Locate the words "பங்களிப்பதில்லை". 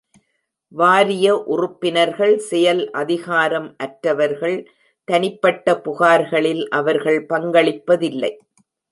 7.29-8.31